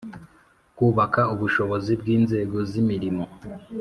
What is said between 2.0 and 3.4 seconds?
bw inzego z imirimo